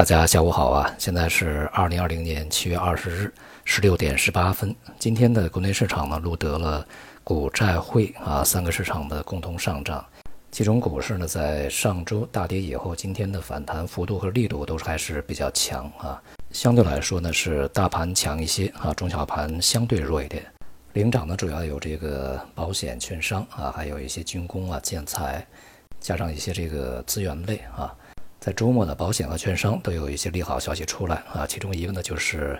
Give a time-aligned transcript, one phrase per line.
[0.00, 0.90] 大家下午好啊！
[0.96, 3.34] 现在是二零二零年七月二十日
[3.66, 4.74] 十六点十八分。
[4.98, 6.86] 今天的国内市场呢，录得了
[7.22, 10.02] 股债汇啊三个市场的共同上涨。
[10.50, 16.18] 其中股市呢，在上周大跌以后，今天的反弹幅度和力度都是还是比较强啊。
[16.50, 20.42] 相对来说呢，是大盘强一些啊，中小盘相对弱一点。
[20.94, 25.46] 领涨呢，主要有这个保险、券商啊，还有一些军工啊、建材，
[26.00, 27.94] 加上一些这个资源类啊。
[28.40, 32.58] 在周末呢，保险和券商都有一些利好消息出来啊，其中一个呢就是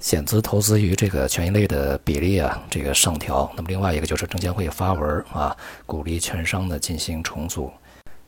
[0.00, 3.50] 险资投资于这个权益类的比例啊，这个上调。
[3.54, 7.70] 那么另外一个就是证监会发文啊，鼓励券商呢进行重组。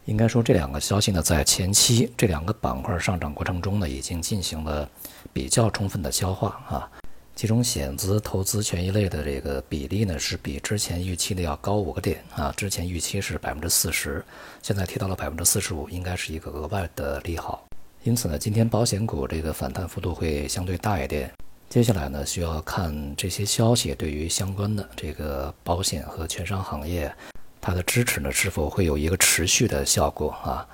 [0.04, 4.86] 应该说这两个消息呢，在前期这两个板块上涨过程中呢，已经进行了
[5.32, 6.90] 比较充分的消化啊。
[7.40, 12.52] 其中险资投资权益类的这个比例呢，是比之前预期的要高五个点啊。
[12.54, 14.22] 之前预期是百分之四十，
[14.60, 17.66] 现在提到了百分之四十五，应该是一个额外的利好。
[18.02, 21.32] 因此呢，今天保险股这个反弹幅度会相对大一点。
[21.70, 27.10] 接下来呢，需要看这些消息对于相关的这个保险和券商行业，
[27.58, 30.68] 它的支持呢是否会有一个持续的效果啊？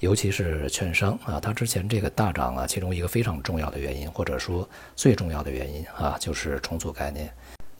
[0.00, 7.28] 尤其是券商啊，它之前这个大涨啊，其中一个非常重要的原因，或者说最重要的原因啊，就是重组概念。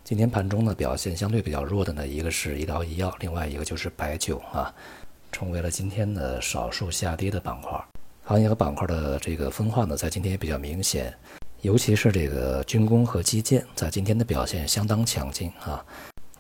[0.03, 4.75] 今天盘中呢，表现相对比较弱的呢，一个是医疗医药，另外一个就是白酒啊，
[5.31, 7.81] 成为了今天的少数下跌的板块。
[8.25, 11.15] 行业和板块的这个分化呢，在今天也比较明显，
[11.61, 15.85] 尤其是这个军工和基建，在今天的表现相当强劲啊。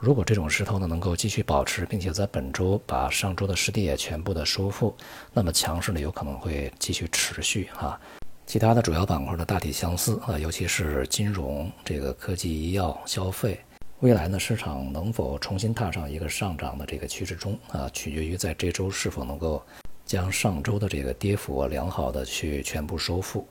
[0.00, 4.96] 如果这种势头呢能够继续保持，并且在本周把上周的失地也全部的收复，
[5.32, 8.00] 那么强势呢有可能会继续持续啊。
[8.46, 13.58] 其他的主要板块呢大体相似啊，尤其是金融、这个科技、医药、消费，
[13.98, 19.60] 未来呢市场能否重新踏上一个上涨的这个趋势中啊，取决于在这周是否能够
[20.06, 23.46] 将上周的这个跌幅良好的去全部收复。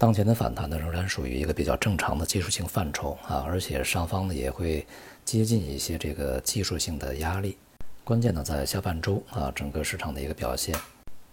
[0.00, 4.86] 当前的反弹呢仍然属于一个比较正常的技术性范畴啊，而且上方呢也会。
[5.22, 7.56] 接近一些这个技术性的压力，
[8.02, 10.74] 关键呢在下半周啊，整个市场的一个表现，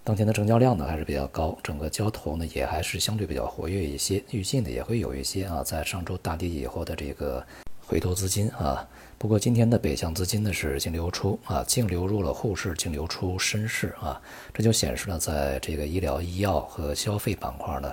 [0.04, 7.44] 当前的成交量呢还是比较高，整个交投呢也还是相对比较活跃一些，预计呢也会有一些啊，在上周大跌以后的这个
[7.88, 14.22] 回头资金啊，不过今天的北向资金呢是净流出啊，净流入了沪市，净流出深市啊，
[14.54, 17.92] 这就显示了在这个医疗医药和消费板块呢，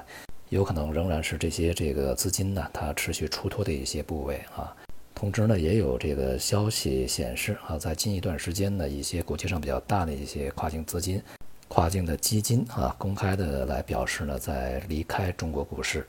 [0.55, 4.73] 有可能仍然是这些这个资金呢它持续出脱的一些部位啊。
[5.13, 11.21] 同时呢，也有这个消息显示啊，在近一段时间呢，一些国际上比较大的一些跨境资金、
[11.67, 16.07] 跨境的基金啊，公开的来表示呢，在离开中国股市。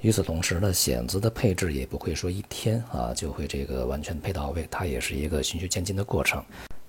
[0.00, 6.42] 与此同时呢，险资的配置也不会说一天啊就会这个完全配到位，它也是一个循序渐进的过程。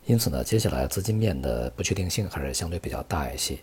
[0.05, 3.57] 因此呢，接下来资金面的不确定性还是相对比较大一些。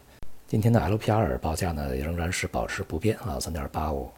[0.50, 4.10] 今天的 LPR 报价呢，仍然是保持不变啊，三点八五。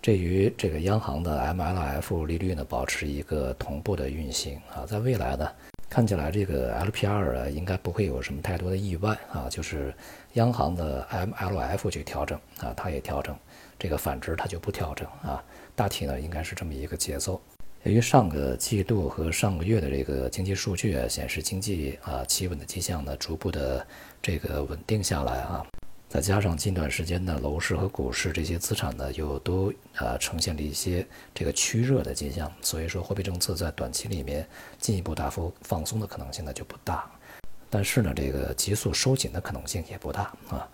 [0.00, 5.50] 这与这个央行的 MLF 利率呢保持一个同步的运行啊，在未来呢，
[5.88, 9.92] 看起来这个 LPR 啊应该不会有什么太多的意外啊，就是
[10.34, 13.36] 央行的 MLF 去调整啊，它也调整，
[13.76, 15.42] 这个反之它就不调整啊，
[15.74, 17.42] 大体呢应该是这么一个节奏。
[17.82, 23.84] 由于上个季度和上个月的这个经济数据显示经济啊企稳的迹象呢逐步的
[24.22, 25.66] 这个稳定下来啊。
[26.10, 34.44] 再加上近段时间呢，楼市和股市这些资产呢，又都呃呈现了一些这个趋热的迹象，所以说货币政策在短期里面
[34.76, 37.08] 进一步大幅放松的可能性呢就不大，
[37.70, 40.68] 但是呢，这个急速收紧的可能性也不大啊，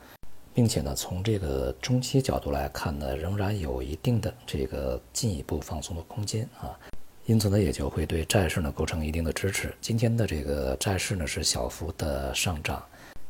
[0.54, 6.72] 并且呢，从这个中期角度来看呢，仍然有一定的这个进一步放松的空间啊，
[7.26, 9.74] 因此呢，也就会对债市呢构成一定的支持。
[9.82, 12.82] 今天的这个债市呢是小幅的上涨。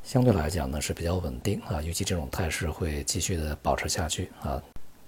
[0.07, 4.63] 相对来讲呢是比较稳定啊，预计这种态势会继续的保持下去啊。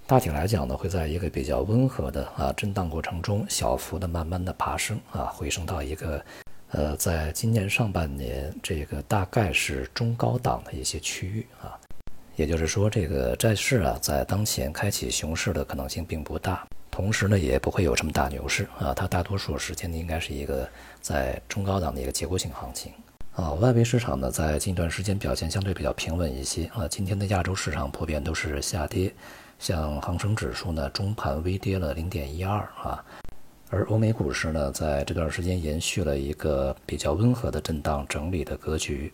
[0.09, 6.21] 大体来讲呢，会在一个比较温和的啊震荡过程中，小幅的慢慢的爬升啊，回升到一个
[6.73, 11.79] 呃，在今年上半年这个大概是中高档的一些区域啊。
[12.35, 18.93] 也就是说，这个债市啊，在当前开启熊市的可能性并不大，同时呢，也不会有什么大牛市啊。
[18.93, 20.69] 它大多数时间呢，应该是一个
[21.01, 22.93] 在中高档的一个结构性行情。
[23.39, 26.89] 啊，外围市场呢，在近段时间表现相对比较平稳一些啊。
[26.89, 29.15] 今天的亚洲市场普遍都是下跌，
[29.61, 33.05] 像恒生指数呢，中盘微跌了零点一二啊。
[33.71, 39.13] 而欧美股市呢，在这段时间延续了一个比较温和的震荡整理的格局。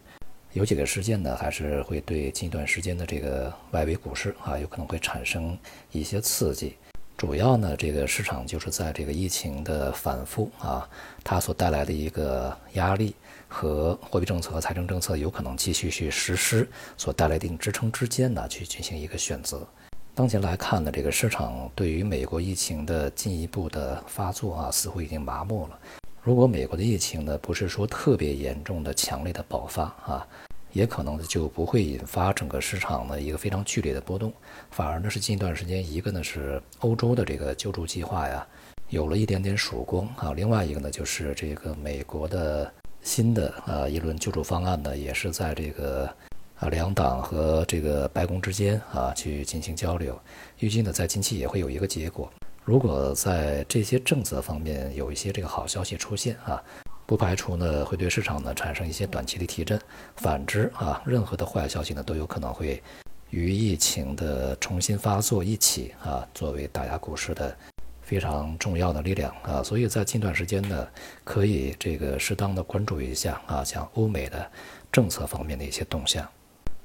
[0.54, 5.54] 有几个事件呢，还是会对近一段时间的这个外围股市啊，有可能会产生
[5.92, 6.76] 一些刺激。
[7.16, 10.86] 主要呢，这个市场就是在这个疫情的反复啊，
[11.22, 13.14] 它所带来的一个压力
[13.46, 19.66] 和货币政策和财政政策有可能继续去实施所带来一定支撑之间呢，去进行一个选择。
[20.12, 25.78] 当前来看呢，这个市场对于美国疫情的进一步的发作啊，似乎已经麻木了。
[26.20, 30.26] 如果美国的疫情呢，不是说特别严重的、强烈的爆发啊，
[30.74, 34.30] 也可能就不会引发整个市场的一个非常剧烈的波动。
[34.70, 38.46] 反而呢，是近一段时间，一个呢是欧洲的这个救助计划呀，
[38.90, 46.14] 有了一点点曙光啊；另外一个呢，就是这个美国的新的啊一轮救助方案呢，也是在这个。
[46.56, 50.16] 啊，两党和这个白宫之间啊，去进行交流，
[50.60, 52.32] 预计呢，在近期也会有一个结果。
[52.64, 56.62] 如果在这些政策方面有一些这个好消息出现啊，
[57.06, 59.80] 不排除呢会对市场呢产生一些短期的提振。
[60.16, 62.82] 反之啊，任何的坏消息呢都有可能会
[63.30, 67.56] 与疫情的重新发作一起啊，作为打压股市的
[68.00, 69.62] 非常重要的力量啊。
[69.62, 70.88] 所以在近段时间呢，
[71.24, 74.50] 可以这个适当的关注一下啊，像欧美的
[74.92, 76.26] 政策方面的一些动向。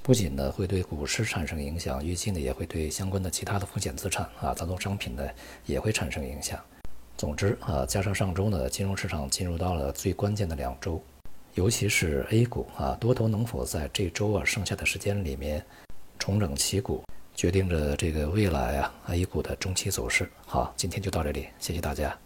[0.01, 5.23] 不仅呢会对股市产生影响，预计呢也会对相关的其他的风险资产啊，大宗商品呢
[5.65, 6.59] 也会产生影响。
[7.19, 11.03] 总之啊，加上上周呢金融市场进入到了最关键的两周，
[11.53, 15.61] 尤其是 A 股啊，多头能否在这周啊剩下的时间里面
[16.17, 17.03] 重整旗鼓，
[17.35, 20.31] 决定着这个未来啊 A 股的中期走势。
[20.45, 22.17] 好，今天就到这里，谢谢大家。